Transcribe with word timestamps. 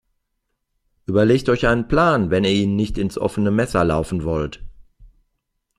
Überlegt 1.05 1.47
euch 1.47 1.67
einen 1.67 1.87
Plan, 1.87 2.31
wenn 2.31 2.43
ihr 2.43 2.49
ihnen 2.49 2.75
nicht 2.75 2.97
ins 2.97 3.19
offene 3.19 3.51
Messer 3.51 3.83
laufen 3.85 4.23
wollt. 4.23 4.63